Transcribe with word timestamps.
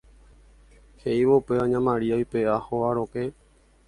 he'ívo 1.03 1.33
upéva 1.41 1.65
ña 1.71 1.79
Maria 1.89 2.17
oipe'a 2.19 2.63
hóga 2.65 2.89
rokẽ 2.97 3.25